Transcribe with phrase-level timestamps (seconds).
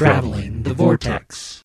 [0.00, 1.60] Traveling the Vortex.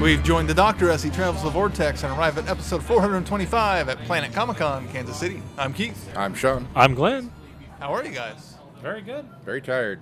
[0.00, 3.98] We've joined the Doctor as he travels the vortex and arrive at episode 425 at
[4.04, 5.42] Planet Comic Con, Kansas City.
[5.58, 6.08] I'm Keith.
[6.16, 6.66] I'm Sean.
[6.74, 7.30] I'm Glenn.
[7.78, 8.54] How are you guys?
[8.80, 9.26] Very good.
[9.44, 10.00] Very tired.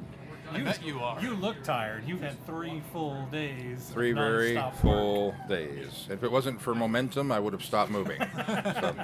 [0.52, 1.20] I bet you are.
[1.20, 2.04] You look tired.
[2.06, 3.88] You've had three full days.
[3.88, 5.48] of Three very full work.
[5.48, 6.06] days.
[6.08, 8.20] If it wasn't for momentum, I would have stopped moving.
[8.46, 8.94] so,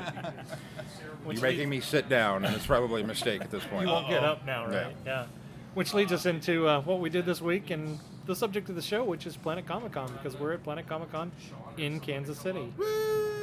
[1.30, 3.87] you're making me sit down, and it's probably a mistake at this point.
[3.87, 4.95] You won't get up now, right?
[5.04, 5.27] Yeah.
[5.74, 8.82] Which leads us into uh, what we did this week and the subject of the
[8.82, 11.30] show, which is Planet Comic Con, because we're at Planet Comic Con
[11.76, 12.73] in Kansas City.
[12.76, 12.84] Woo!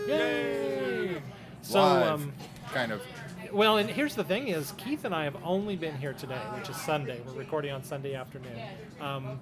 [0.07, 1.21] Yay!
[1.61, 2.33] So, Live, um,
[2.73, 3.01] kind of.
[3.53, 6.69] Well, and here's the thing: is Keith and I have only been here today, which
[6.69, 7.21] is Sunday.
[7.25, 8.57] We're recording on Sunday afternoon.
[8.99, 9.39] Um,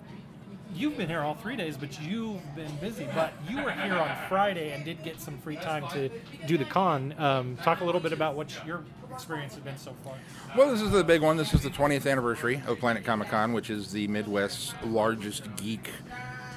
[0.76, 3.08] you've been here all three days, but you've been busy.
[3.16, 6.10] But you were here on Friday and did get some free time to
[6.46, 7.16] do the con.
[7.18, 10.16] Um, talk a little bit about what your experience has been so far.
[10.58, 11.38] Well, this is the big one.
[11.38, 15.90] This is the 20th anniversary of Planet Comic Con, which is the Midwest's largest geek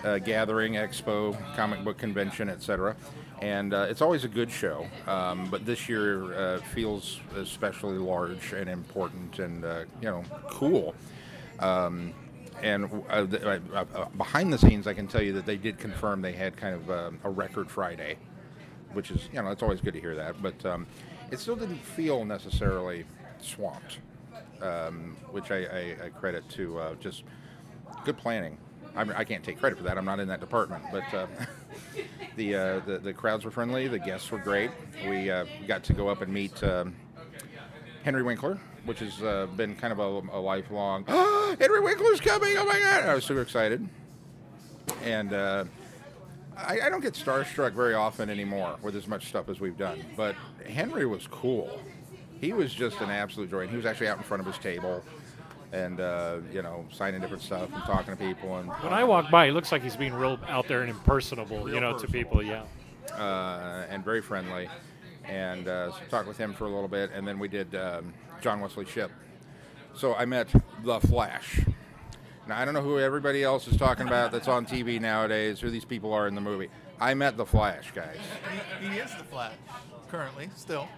[0.04, 2.96] uh, gathering, expo, comic book convention, etc.
[3.40, 8.52] And uh, it's always a good show, um, but this year uh, feels especially large
[8.52, 10.94] and important and uh, you know cool.
[11.58, 12.14] Um,
[12.62, 13.26] and uh,
[13.74, 16.74] uh, behind the scenes, I can tell you that they did confirm they had kind
[16.74, 18.16] of uh, a record Friday,
[18.92, 20.40] which is you know it's always good to hear that.
[20.40, 20.86] But um,
[21.30, 23.04] it still didn't feel necessarily
[23.40, 23.98] swamped,
[24.62, 27.24] um, which I, I, I credit to just
[28.04, 28.58] good planning.
[28.96, 29.98] I, mean, I can't take credit for that.
[29.98, 31.26] I'm not in that department, but uh,
[32.36, 33.88] the, uh, the the crowds were friendly.
[33.88, 34.70] The guests were great.
[35.08, 36.94] We uh, got to go up and meet um,
[38.04, 41.04] Henry Winkler, which has uh, been kind of a, a lifelong.
[41.60, 42.56] Henry Winkler's coming!
[42.56, 43.04] Oh my God!
[43.04, 43.88] I was super excited,
[45.02, 45.64] and uh,
[46.56, 50.04] I, I don't get starstruck very often anymore with as much stuff as we've done.
[50.16, 50.34] But
[50.66, 51.80] Henry was cool.
[52.40, 53.62] He was just an absolute joy.
[53.62, 55.02] And he was actually out in front of his table,
[55.74, 59.30] and uh, you know, signing different stuff and talking to people and When I walk
[59.30, 62.06] by, he looks like he's being real out there and impersonable, you Real know, to
[62.06, 62.42] people.
[62.42, 62.62] Yeah.
[63.12, 64.68] uh, and very friendly.
[65.24, 68.12] And uh, so talked with him for a little bit, and then we did um,
[68.40, 69.10] John Wesley Shipp.
[69.94, 70.48] So I met
[70.84, 71.60] the Flash.
[72.46, 75.70] Now I don't know who everybody else is talking about that's on TV nowadays, who
[75.70, 76.68] these people are in the movie.
[77.00, 78.18] I met the Flash, guys.
[78.80, 79.54] He, he is the Flash,
[80.08, 80.88] currently, still.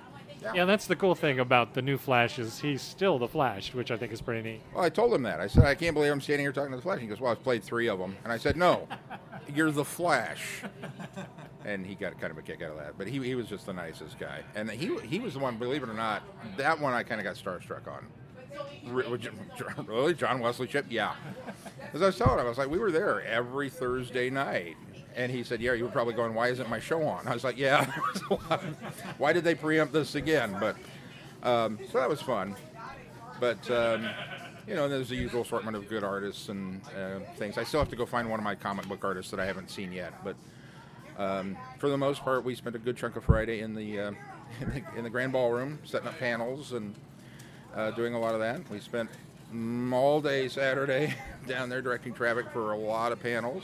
[0.55, 3.91] Yeah, that's the cool thing about the new Flash is he's still the Flash, which
[3.91, 4.61] I think is pretty neat.
[4.75, 5.41] Well, I told him that.
[5.41, 7.01] I said, I can't believe I'm standing here talking to the Flash.
[7.01, 8.17] He goes, Well, I've played three of them.
[8.25, 8.87] And I said, No,
[9.55, 10.63] you're the Flash.
[11.65, 12.97] And he got kind of a kick out of that.
[12.97, 14.43] But he, he was just the nicest guy.
[14.55, 16.23] And he, he was the one, believe it or not,
[16.57, 18.07] that one I kind of got starstruck on.
[18.87, 19.33] Re- would you-
[19.87, 20.15] Really?
[20.15, 20.87] John Wesley Shipp?
[20.89, 21.15] Yeah.
[21.93, 24.77] As I was telling him, I was like, We were there every Thursday night.
[25.17, 27.27] And he said, Yeah, you were probably going, Why isn't my show on?
[27.27, 27.87] I was like, Yeah.
[29.19, 30.57] Why did they preempt this again?
[30.61, 30.77] But
[31.43, 32.55] um, so that was fun.
[33.41, 34.09] But um,
[34.67, 37.57] you know, there's the usual assortment of good artists and uh, things.
[37.57, 39.71] I still have to go find one of my comic book artists that I haven't
[39.71, 40.13] seen yet.
[40.25, 40.37] But
[41.19, 44.13] um, for the most part, we spent a good chunk of Friday in the uh,
[44.61, 46.95] in the, in the grand ballroom, setting up panels and
[47.75, 48.69] uh, doing a lot of that.
[48.71, 49.09] We spent
[49.93, 51.15] all day Saturday
[51.47, 53.63] down there directing traffic for a lot of panels.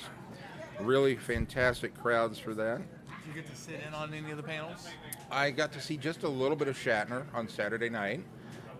[0.80, 2.78] Really fantastic crowds for that.
[2.78, 4.88] Did you get to sit in on any of the panels?
[5.30, 8.24] I got to see just a little bit of Shatner on Saturday night,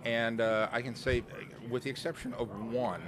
[0.03, 1.23] and uh, I can say,
[1.69, 3.01] with the exception of one,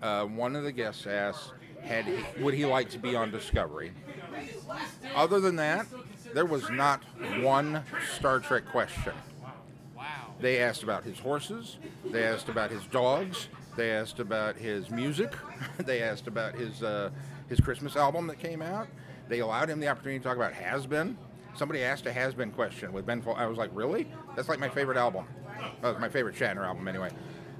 [0.00, 3.92] uh, one of the guests asked, "Had he, would he like to be on Discovery?"
[5.14, 5.86] Other than that,
[6.32, 7.02] there was not
[7.42, 7.82] one
[8.16, 9.12] Star Trek question.
[10.42, 11.78] They asked about his horses.
[12.04, 13.46] They asked about his dogs.
[13.76, 15.32] They asked about his music.
[15.78, 17.10] they asked about his uh,
[17.48, 18.88] his Christmas album that came out.
[19.28, 21.16] They allowed him the opportunity to talk about Has Been.
[21.54, 23.22] Somebody asked a Has Been question with Ben.
[23.22, 24.08] Fol- I was like, really?
[24.34, 25.26] That's like my favorite album.
[25.80, 27.10] Uh, my favorite Shatner album, anyway.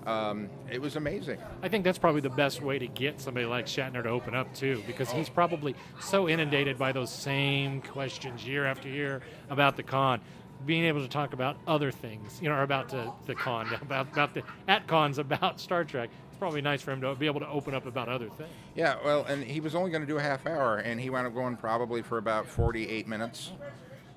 [0.06, 1.38] Um, it was amazing.
[1.62, 4.52] I think that's probably the best way to get somebody like Shatner to open up
[4.54, 9.84] too, because he's probably so inundated by those same questions year after year about the
[9.84, 10.20] con.
[10.64, 14.12] Being able to talk about other things, you know, or about the, the con, about
[14.12, 16.10] about the at cons about Star Trek.
[16.28, 18.50] It's probably nice for him to be able to open up about other things.
[18.74, 21.26] Yeah, well, and he was only going to do a half hour, and he wound
[21.26, 23.52] up going probably for about 48 minutes.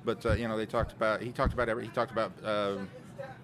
[0.04, 2.78] But uh, you know, they talked about he talked about every he talked about uh,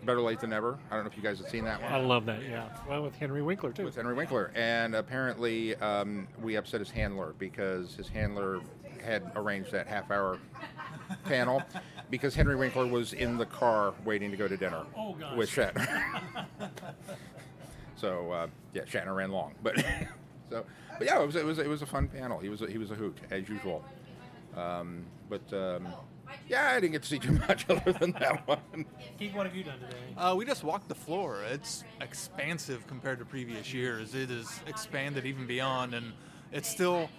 [0.03, 0.77] Better Late Than Never.
[0.89, 1.91] I don't know if you guys have seen that one.
[1.91, 2.41] I love that.
[2.43, 3.85] Yeah, well, with Henry Winkler too.
[3.85, 8.61] with Henry Winkler, and apparently um, we upset his handler because his handler
[9.03, 10.37] had arranged that half-hour
[11.25, 11.63] panel
[12.11, 16.45] because Henry Winkler was in the car waiting to go to dinner Oh, with Shatner.
[17.95, 19.83] so uh, yeah, Shatner ran long, but
[20.51, 20.65] So,
[20.97, 22.37] but yeah, it was it was it was a fun panel.
[22.37, 23.83] He was a, he was a hoot as usual.
[24.55, 25.87] Um, but um,
[26.49, 28.85] yeah, I didn't get to see too much other than that one.
[29.17, 29.95] Keith, what have you done today?
[30.17, 31.41] Uh, we just walked the floor.
[31.49, 34.13] It's expansive compared to previous years.
[34.13, 36.11] It is expanded even beyond, and
[36.51, 37.09] it's still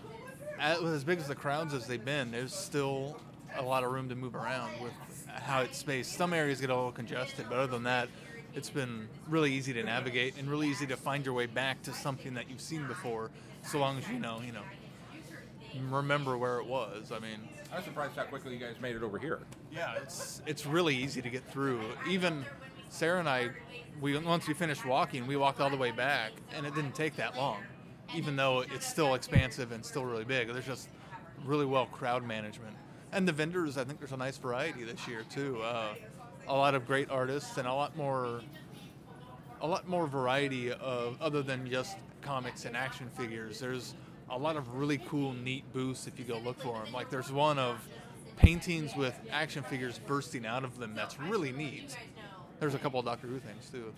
[0.61, 2.31] as, as big as the crowds as they've been.
[2.33, 3.19] There's still
[3.57, 4.93] a lot of room to move around with
[5.29, 6.13] how it's spaced.
[6.13, 8.09] Some areas get a little congested, but other than that,
[8.55, 11.93] it's been really easy to navigate and really easy to find your way back to
[11.93, 13.31] something that you've seen before,
[13.63, 14.63] so long as you know, you know,
[15.91, 17.13] remember where it was.
[17.13, 17.39] I mean,
[17.73, 19.41] I was surprised how quickly you guys made it over here.
[19.73, 21.81] yeah, it's it's really easy to get through.
[22.09, 22.45] Even
[22.91, 23.51] Sarah and I,
[24.01, 27.17] we once we finished walking, we walked all the way back, and it didn't take
[27.17, 27.59] that long.
[28.15, 30.89] Even though it's still expansive and still really big, there's just
[31.47, 32.77] really well crowd management.
[33.13, 35.61] And the vendors, I think there's a nice variety this year too.
[35.61, 35.95] Uh,
[36.49, 38.41] a lot of great artists and a lot more,
[39.61, 43.61] a lot more variety of other than just comics and action figures.
[43.61, 43.95] There's
[44.31, 46.93] a lot of really cool, neat booths if you go look for them.
[46.93, 47.87] Like there's one of
[48.39, 50.95] paintings with action figures bursting out of them.
[50.95, 51.95] That's really neat.
[52.61, 53.93] There's a couple of Doctor Who things too.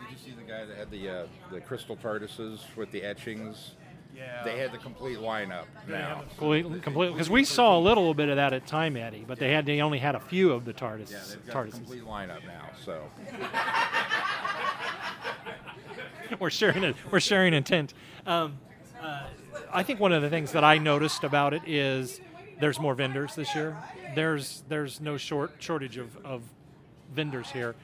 [0.00, 3.72] Did you see the guy that had the uh, the crystal TARDISes with the etchings?
[4.16, 4.42] Yeah.
[4.44, 6.22] They had the complete lineup now.
[6.38, 7.14] Completely, completely.
[7.14, 9.82] Because we saw a little bit of that at Time Eddie, but they had they
[9.82, 11.10] only had a few of the TARDIS.
[11.10, 11.74] Yeah, they've got the TARDISes.
[11.74, 12.70] complete lineup now.
[12.82, 13.02] So
[16.40, 17.92] we're sharing a, we're sharing intent.
[18.26, 18.58] Um,
[19.02, 19.24] uh,
[19.70, 22.20] I think one of the things that I noticed about it is
[22.58, 23.76] there's more vendors this year.
[24.14, 26.42] There's there's no short shortage of, of
[27.14, 27.74] vendors here,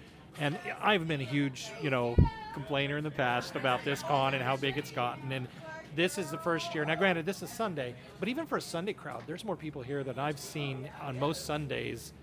[0.41, 2.17] and I've been a huge you know
[2.55, 5.47] complainer in the past about this con and how big it's gotten and.
[5.95, 6.85] This is the first year.
[6.87, 10.03] Now, granted, this is Sunday, but even for a Sunday crowd, there's more people here
[10.03, 12.15] than I've seen on most Sundays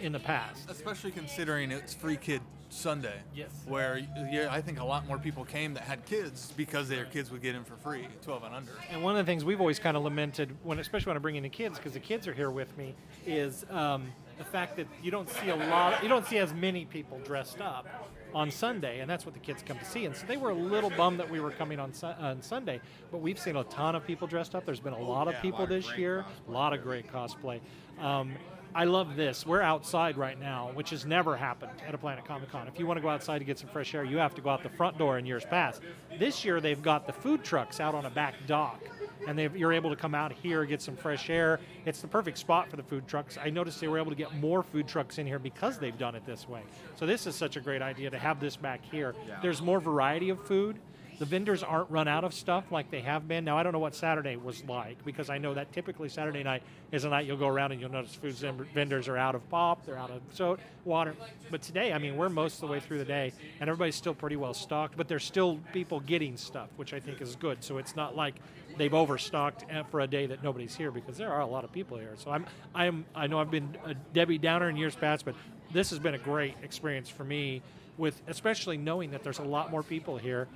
[0.00, 0.70] in the past.
[0.70, 2.40] Especially considering it's Free Kid
[2.70, 3.20] Sunday.
[3.34, 3.50] Yes.
[3.66, 7.30] Where yeah, I think a lot more people came that had kids because their kids
[7.30, 8.72] would get in for free, 12 and under.
[8.90, 11.36] And one of the things we've always kind of lamented, when especially when I bring
[11.36, 12.94] in the kids, because the kids are here with me,
[13.26, 14.06] is um,
[14.38, 17.60] the fact that you don't see a lot, you don't see as many people dressed
[17.60, 17.86] up
[18.34, 20.04] on Sunday, and that's what the kids come to see.
[20.04, 22.80] And so they were a little bummed that we were coming on, Sun- on Sunday,
[23.10, 24.64] but we've seen a ton of people dressed up.
[24.66, 27.60] There's been a lot of people this year, a lot of great cosplay.
[28.00, 28.32] Um,
[28.74, 29.46] I love this.
[29.46, 32.68] We're outside right now, which has never happened at a Planet Comic Con.
[32.68, 34.50] If you want to go outside to get some fresh air, you have to go
[34.50, 35.80] out the front door in years past.
[36.18, 38.80] This year, they've got the food trucks out on a back dock,
[39.26, 41.60] and you're able to come out here, get some fresh air.
[41.84, 43.38] It's the perfect spot for the food trucks.
[43.42, 46.14] I noticed they were able to get more food trucks in here because they've done
[46.14, 46.62] it this way.
[46.96, 49.14] So this is such a great idea to have this back here.
[49.42, 50.78] There's more variety of food.
[51.18, 53.44] The vendors aren't run out of stuff like they have been.
[53.44, 56.62] Now I don't know what Saturday was like because I know that typically Saturday night
[56.92, 58.34] is a night you'll go around and you'll notice food
[58.72, 61.16] vendors are out of pop, they're out of soda, water.
[61.50, 64.14] But today, I mean, we're most of the way through the day and everybody's still
[64.14, 64.96] pretty well stocked.
[64.96, 67.64] But there's still people getting stuff, which I think is good.
[67.64, 68.36] So it's not like
[68.76, 71.98] they've overstocked for a day that nobody's here because there are a lot of people
[71.98, 72.14] here.
[72.16, 75.34] So I'm, I'm, I know I've been a Debbie Downer in years past, but
[75.72, 77.60] this has been a great experience for me
[77.96, 80.46] with especially knowing that there's a lot more people here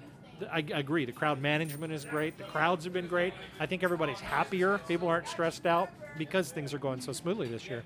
[0.51, 1.05] I I agree.
[1.05, 2.39] The crowd management is great.
[2.39, 3.35] The crowds have been great.
[3.61, 4.79] I think everybody's happier.
[4.89, 7.83] People aren't stressed out because things are going so smoothly this year.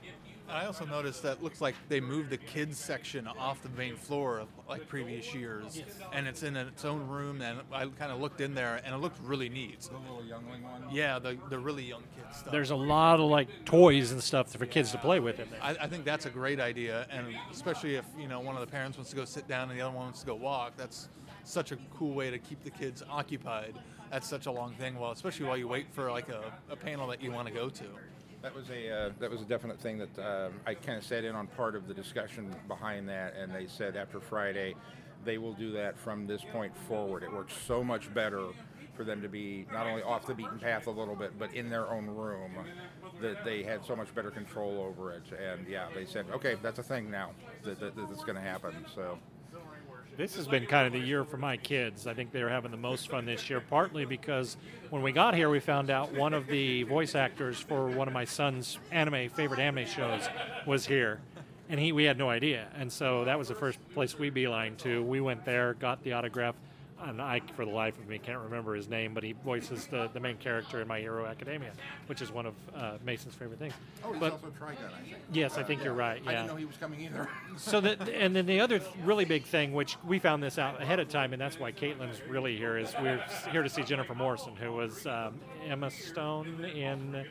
[0.49, 3.69] And I also noticed that it looks like they moved the kids section off the
[3.70, 5.82] main floor like previous years,
[6.12, 7.43] and it's in its own room.
[7.43, 9.81] And I kind of looked in there, and it looked really neat.
[9.81, 10.85] the little youngling one.
[10.93, 12.52] Yeah, the the really young kids stuff.
[12.52, 15.61] There's a lot of like toys and stuff for kids to play with in there.
[15.62, 18.71] I, I think that's a great idea, and especially if you know one of the
[18.71, 20.75] parents wants to go sit down and the other one wants to go walk.
[20.76, 21.09] That's
[21.49, 23.79] such a cool way to keep the kids occupied.
[24.11, 24.99] That's such a long thing.
[24.99, 27.69] Well, especially while you wait for like a, a panel that you want to go
[27.69, 27.85] to.
[28.43, 31.25] That was a uh, that was a definite thing that um, I kind of sat
[31.25, 34.75] in on part of the discussion behind that, and they said after Friday,
[35.25, 37.23] they will do that from this point forward.
[37.23, 38.49] It works so much better
[38.95, 41.69] for them to be not only off the beaten path a little bit, but in
[41.69, 42.53] their own room.
[43.21, 46.79] That they had so much better control over it, and yeah, they said, okay, that's
[46.79, 47.31] a thing now.
[47.65, 48.75] That, that, that's going to happen.
[48.95, 49.19] So.
[50.16, 52.06] This has been kind of the year for my kids.
[52.06, 54.56] I think they're having the most fun this year, partly because
[54.88, 58.14] when we got here, we found out one of the voice actors for one of
[58.14, 60.26] my son's anime favorite anime shows
[60.66, 61.20] was here,
[61.68, 62.68] and he we had no idea.
[62.78, 65.02] And so that was the first place we beeline to.
[65.02, 66.54] We went there, got the autograph,
[67.05, 70.09] and I, for the life of me, can't remember his name, but he voices the,
[70.12, 71.73] the main character in My Hero Academia,
[72.07, 73.75] which is one of uh, Mason's favorite things.
[74.05, 75.17] Oh, he's but also Trigun, I think.
[75.33, 76.21] yes, I think you're right.
[76.25, 76.31] Yeah.
[76.31, 77.29] I Yeah didn't know he was coming either.
[77.57, 80.81] so that and then the other th- really big thing which we found this out
[80.83, 84.15] ahead of time and that's why caitlin's really here is we're here to see jennifer
[84.15, 87.25] morrison who was um, emma stone in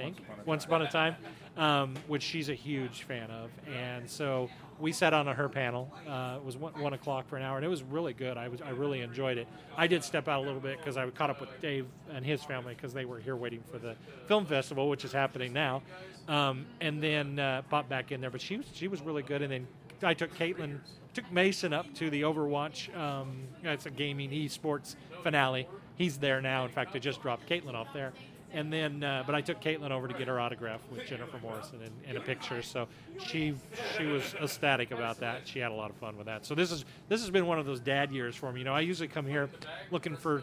[0.00, 0.16] think.
[0.44, 0.64] Once.
[0.64, 1.16] Upon a Time,
[1.56, 3.50] um, which she's a huge fan of.
[3.74, 5.92] And so we sat on her panel.
[6.08, 8.36] Uh, it was one, one o'clock for an hour, and it was really good.
[8.36, 9.48] I was I really enjoyed it.
[9.76, 12.42] I did step out a little bit because I caught up with Dave and his
[12.42, 15.82] family because they were here waiting for the film festival, which is happening now.
[16.28, 19.42] Um, and then uh, popped back in there, but she was she was really good.
[19.42, 19.66] And then
[20.02, 20.78] I took Caitlin,
[21.14, 22.96] took Mason up to the Overwatch.
[22.96, 25.66] Um, it's a gaming esports finale.
[25.96, 26.64] He's there now.
[26.64, 28.12] In fact, I just dropped Caitlin off there.
[28.50, 31.82] And then, uh, but I took Caitlin over to get her autograph with Jennifer Morrison
[31.82, 32.62] and, and a picture.
[32.62, 32.88] So
[33.18, 33.54] she
[33.96, 35.46] she was ecstatic about that.
[35.46, 36.46] She had a lot of fun with that.
[36.46, 38.60] So this is this has been one of those dad years for me.
[38.60, 39.50] You know, I usually come here
[39.90, 40.42] looking for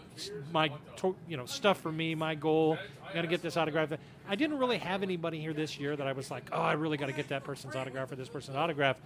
[0.52, 0.72] my
[1.28, 2.78] you know stuff for me, my goal.
[3.14, 3.92] Got to get this autograph.
[4.28, 6.98] I didn't really have anybody here this year that I was like, oh, I really
[6.98, 8.98] got to get that person's autograph or this person's autograph.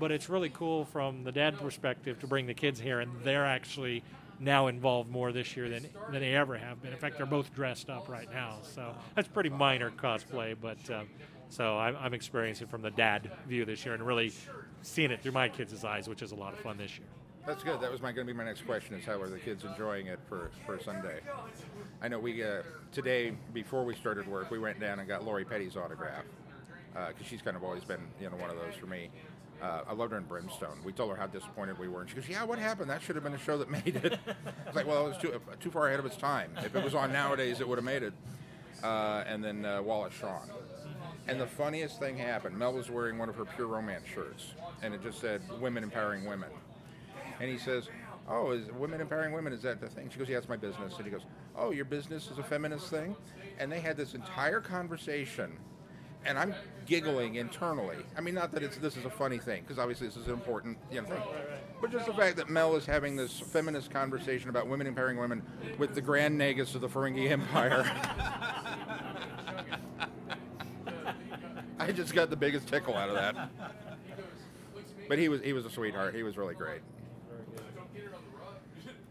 [0.00, 3.46] But it's really cool from the dad perspective to bring the kids here, and they're
[3.46, 4.02] actually
[4.40, 6.92] now involved more this year than, than they ever have been.
[6.92, 10.56] In fact, they're both dressed up right now, so that's pretty minor cosplay.
[10.60, 11.08] But um,
[11.48, 14.32] so I'm, I'm experiencing it from the dad view this year and really
[14.82, 17.08] seeing it through my kids' eyes, which is a lot of fun this year.
[17.46, 17.80] That's good.
[17.80, 20.18] That was going to be my next question: is how are the kids enjoying it
[20.28, 21.20] for for Sunday?
[22.02, 25.44] I know we uh, today before we started work, we went down and got Lori
[25.44, 26.24] Petty's autograph
[26.92, 29.10] because she's kind of always been you know one of those for me.
[29.60, 30.78] Uh, I loved her in Brimstone.
[30.84, 32.90] We told her how disappointed we were, and she goes, "Yeah, what happened?
[32.90, 34.18] That should have been a show that made it."
[34.66, 36.52] it's like, well, it was too too far ahead of its time.
[36.58, 38.12] If it was on nowadays, it would have made it.
[38.82, 40.48] Uh, and then uh, Wallace Shawn.
[41.26, 42.56] And the funniest thing happened.
[42.56, 46.24] Mel was wearing one of her Pure Romance shirts, and it just said "Women Empowering
[46.24, 46.50] Women."
[47.40, 47.88] And he says,
[48.28, 49.52] "Oh, is women empowering women?
[49.52, 51.84] Is that the thing?" She goes, "Yeah, it's my business." And he goes, "Oh, your
[51.84, 53.16] business is a feminist thing?"
[53.58, 55.58] And they had this entire conversation,
[56.28, 56.54] and I'm
[56.86, 57.96] giggling internally.
[58.16, 60.34] I mean, not that it's this is a funny thing, because obviously this is an
[60.34, 61.22] important, you know, thing.
[61.80, 65.42] But just the fact that Mel is having this feminist conversation about women empowering women
[65.78, 67.90] with the Grand Nagus of the Ferengi Empire.
[71.80, 73.50] I just got the biggest tickle out of that.
[75.08, 76.14] But he was he was a sweetheart.
[76.14, 76.82] He was really great.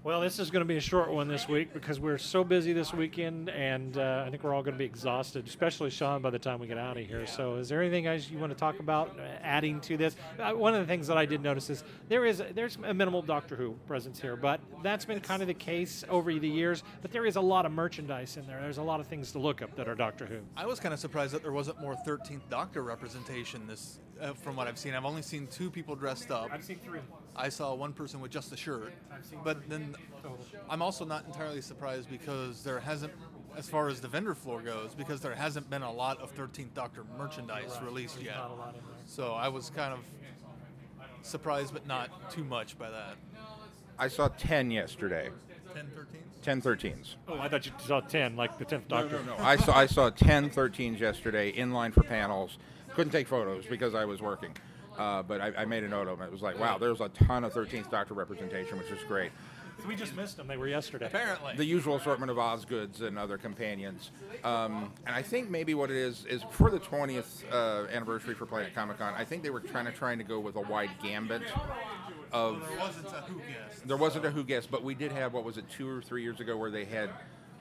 [0.07, 2.71] Well, this is going to be a short one this week because we're so busy
[2.71, 6.29] this weekend, and uh, I think we're all going to be exhausted, especially Sean by
[6.29, 7.27] the time we get out of here.
[7.27, 10.15] So, is there anything else you want to talk about uh, adding to this?
[10.39, 13.21] Uh, one of the things that I did notice is there is there's a minimal
[13.21, 16.83] Doctor Who presence here, but that's been kind of the case over the years.
[17.01, 18.61] But there is a lot of merchandise in there.
[18.61, 20.39] There's a lot of things to look up that are Doctor Who.
[20.55, 24.55] I was kind of surprised that there wasn't more 13th Doctor representation this, uh, from
[24.55, 24.93] what I've seen.
[24.93, 26.49] I've only seen two people dressed up.
[26.49, 27.01] I've seen three.
[27.37, 28.93] I saw one person with just a shirt.
[29.43, 29.95] But then
[30.69, 33.13] I'm also not entirely surprised because there hasn't,
[33.55, 36.73] as far as the vendor floor goes, because there hasn't been a lot of 13th
[36.73, 38.35] Doctor merchandise released yet.
[38.35, 38.95] Not a lot in there.
[39.05, 39.99] So I was kind of
[41.21, 43.15] surprised, but not too much by that.
[43.99, 45.29] I saw 10 yesterday.
[45.73, 46.21] 10, 13?
[46.41, 47.15] 10 13s.
[47.27, 49.21] Oh, I thought you saw ten, like the tenth Doctor.
[49.25, 52.57] No, I saw I saw 10 13s yesterday in line for panels.
[52.93, 54.55] Couldn't take photos because I was working.
[54.97, 56.25] Uh, but I, I made a note of it.
[56.25, 59.31] It was like, wow, there's a ton of 13th Doctor representation, which is great.
[59.87, 60.47] We just missed them.
[60.47, 61.05] They were yesterday.
[61.05, 61.55] Apparently.
[61.55, 64.11] The usual assortment of Osgoods and other companions.
[64.43, 68.47] Um, and I think maybe what it is is for the 20th uh, anniversary for
[68.47, 70.89] Planet Comic Con, I think they were trying to trying to go with a wide
[71.01, 71.43] gambit
[72.31, 73.87] of there wasn't a who guest.
[73.87, 76.23] There wasn't a who guessed, but we did have what was it two or three
[76.23, 77.09] years ago where they had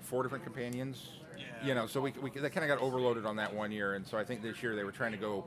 [0.00, 1.08] four different companions.
[1.36, 1.44] Yeah.
[1.66, 4.06] You know, so we, we that kind of got overloaded on that one year, and
[4.06, 5.44] so I think this year they were trying to go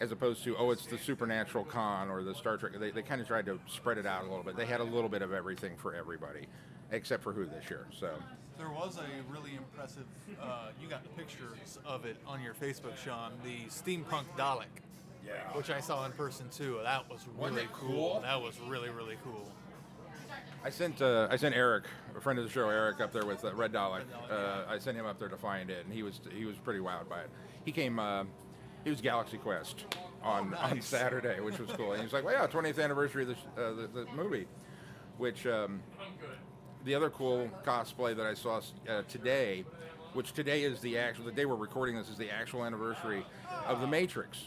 [0.00, 2.72] as opposed to oh it's the supernatural con or the Star Trek.
[2.78, 4.56] They, they kind of tried to spread it out a little bit.
[4.56, 6.46] They had a little bit of everything for everybody,
[6.90, 7.86] except for who this year.
[7.98, 8.10] So
[8.58, 10.04] There was a really impressive.
[10.40, 13.32] Uh, you got the pictures of it on your Facebook, Sean.
[13.42, 14.64] The steampunk Dalek.
[15.26, 15.32] Yeah.
[15.54, 16.78] Which I saw in person too.
[16.84, 17.88] That was really cool.
[17.90, 18.20] cool?
[18.20, 19.50] That was really really cool.
[20.64, 21.84] I sent uh, I sent Eric,
[22.16, 24.02] a friend of the show, Eric, up there with uh, Red Dalek.
[24.30, 26.80] Uh, I sent him up there to find it, and he was he was pretty
[26.80, 27.30] wowed by it.
[27.64, 27.98] He came.
[28.86, 29.84] He was Galaxy Quest
[30.22, 30.80] on Oh, on.
[30.80, 31.90] Saturday, which was cool.
[31.90, 34.46] And he was like, "Well, yeah, 20th anniversary of the, uh, the, the movie."
[35.18, 35.82] Which um,
[36.84, 39.64] the other cool cosplay that I saw uh, today,
[40.12, 43.26] which today is the actual the day we're recording this is the actual anniversary
[43.66, 44.38] of the Matrix,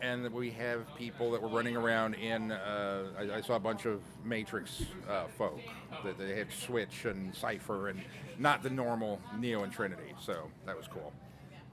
[0.00, 2.52] and we have people that were running around in.
[2.52, 5.60] Uh, I, I saw a bunch of Matrix uh, folk
[6.02, 8.00] that they had Switch and Cypher and
[8.38, 10.14] not the normal Neo and Trinity.
[10.18, 11.12] So that was cool.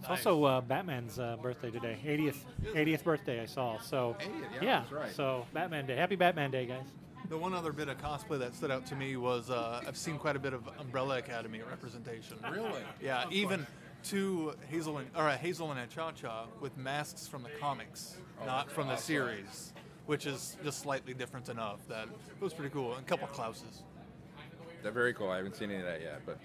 [0.03, 2.35] It's also uh, Batman's uh, birthday today, 80th
[2.73, 3.41] 80th birthday.
[3.41, 3.79] I saw.
[3.79, 5.15] So 80th, yeah, that's right.
[5.15, 5.95] So Batman Day.
[5.95, 6.83] Happy Batman Day, guys.
[7.29, 10.17] The one other bit of cosplay that stood out to me was uh, I've seen
[10.17, 12.37] quite a bit of Umbrella Academy representation.
[12.51, 12.81] Really?
[13.01, 13.65] Yeah, even
[14.03, 18.69] two Hazel and or uh, Hazel and Cha Cha with masks from the comics, not
[18.69, 19.71] from the series,
[20.05, 22.93] which is just slightly different enough that it was pretty cool.
[22.95, 23.83] And a couple Klauses.
[24.81, 25.29] They're very cool.
[25.29, 26.37] I haven't seen any of that yet, but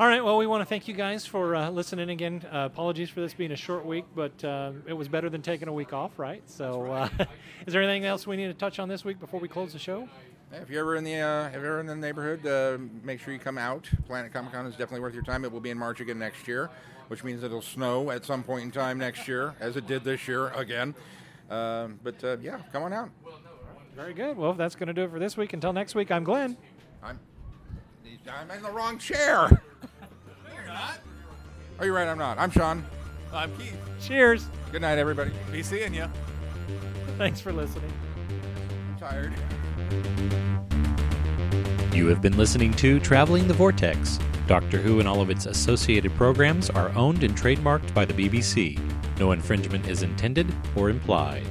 [0.00, 0.24] All right.
[0.24, 2.46] Well, we want to thank you guys for uh, listening again.
[2.52, 5.66] Uh, apologies for this being a short week, but uh, it was better than taking
[5.66, 6.40] a week off, right?
[6.48, 7.08] So, uh,
[7.66, 9.78] is there anything else we need to touch on this week before we close the
[9.80, 10.08] show?
[10.52, 13.32] If you're ever in the uh, if you're ever in the neighborhood, uh, make sure
[13.34, 13.90] you come out.
[14.06, 15.44] Planet Comic Con is definitely worth your time.
[15.44, 16.70] It will be in March again next year,
[17.08, 20.28] which means it'll snow at some point in time next year, as it did this
[20.28, 20.94] year again.
[21.50, 23.10] Uh, but uh, yeah, come on out.
[23.96, 24.36] Very good.
[24.36, 25.54] Well, that's going to do it for this week.
[25.54, 26.56] Until next week, I'm Glenn.
[27.02, 27.18] I'm
[28.30, 29.60] I'm in the wrong chair.
[30.68, 30.98] You're not.
[31.80, 32.06] Oh, you're right.
[32.06, 32.36] I'm not.
[32.36, 32.84] I'm Sean.
[33.32, 33.74] I'm Keith.
[34.02, 34.48] Cheers.
[34.70, 35.30] Good night, everybody.
[35.50, 36.04] Be seeing you.
[37.16, 37.90] Thanks for listening.
[38.90, 39.32] I'm tired.
[41.94, 44.18] You have been listening to Traveling the Vortex.
[44.46, 48.78] Doctor Who and all of its associated programs are owned and trademarked by the BBC.
[49.18, 51.46] No infringement is intended or implied.